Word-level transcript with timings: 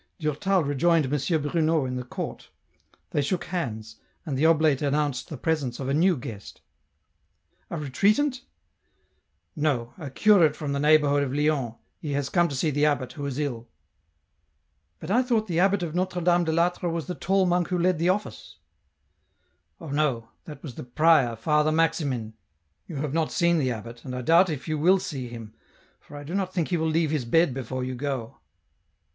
Durtal 0.17 0.63
rejoined 0.63 1.05
M. 1.13 1.41
Bruno 1.43 1.85
in 1.85 1.95
the 1.95 2.03
court; 2.03 2.49
they 3.11 3.21
shook 3.21 3.43
hands, 3.43 3.97
and 4.25 4.35
the 4.35 4.47
oblate 4.47 4.81
announced 4.81 5.29
the 5.29 5.37
presence 5.37 5.79
of 5.79 5.87
a 5.87 5.93
new 5.93 6.17
guest." 6.17 6.61
A 7.69 7.77
retreatant?"" 7.77 8.41
No; 9.65 9.93
a 9.99 10.09
curate 10.09 10.55
from 10.55 10.71
the 10.73 10.79
neighbourhood 10.79 11.21
of 11.21 11.31
Lyons, 11.31 11.75
he 11.99 12.13
has 12.13 12.29
come 12.29 12.47
to 12.47 12.55
see 12.55 12.71
the 12.71 12.83
abbot, 12.83 13.11
who 13.13 13.27
is 13.27 13.37
ill." 13.37 13.67
1 15.01 15.11
82 15.11 15.13
EN 15.13 15.13
ROUTE." 15.13 15.17
But 15.17 15.21
T 15.21 15.27
thought 15.27 15.47
the 15.47 15.59
abbot 15.59 15.83
of 15.83 15.93
Notre 15.93 16.21
Dame 16.21 16.45
de 16.45 16.51
I'Atre 16.51 16.91
was 16.91 17.05
the 17.05 17.13
tall 17.13 17.45
monk 17.45 17.67
who 17.67 17.77
led 17.77 17.99
the 17.99 18.09
office?"" 18.09 18.57
Oh 19.79 19.91
no; 19.91 20.29
that 20.45 20.63
was 20.63 20.73
the 20.73 20.83
prior 20.83 21.35
Father 21.35 21.71
Maximin, 21.71 22.33
you 22.87 22.95
have 22.95 23.13
not 23.13 23.31
seen 23.31 23.59
the 23.59 23.69
abbot, 23.69 24.03
and 24.03 24.15
I 24.15 24.23
doubt 24.23 24.49
if 24.49 24.67
you 24.67 24.79
will 24.79 24.97
see 24.97 25.27
him, 25.27 25.53
for 25.99 26.17
I 26.17 26.23
do 26.23 26.33
not 26.33 26.51
think 26.55 26.69
he 26.69 26.77
will 26.77 26.89
leave 26.89 27.11
his 27.11 27.25
bed 27.25 27.53
before 27.53 27.83
you 27.83 27.93
go." 27.93 28.39